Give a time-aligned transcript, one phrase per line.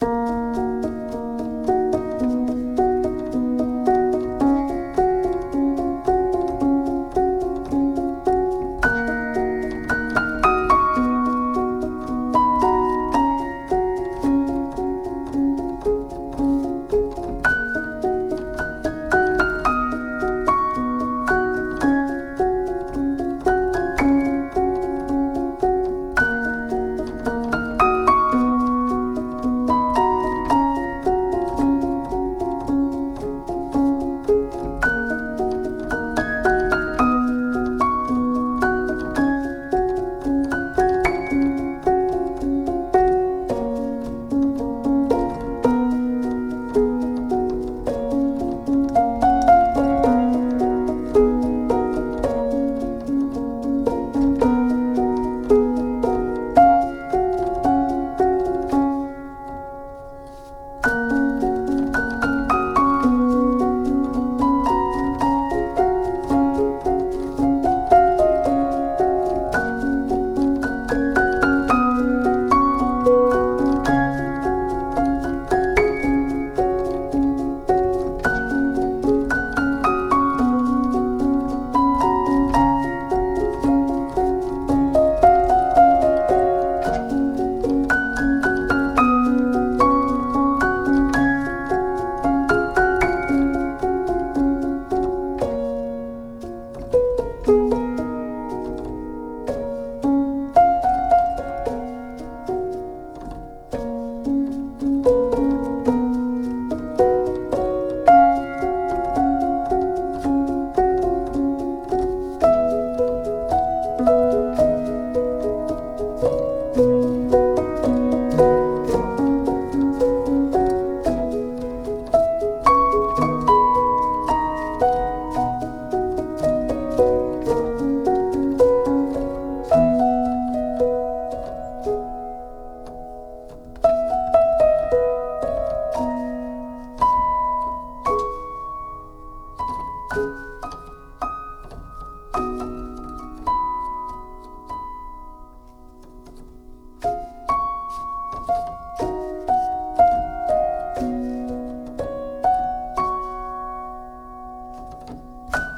[0.00, 0.65] Música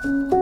[0.04, 0.37] 了。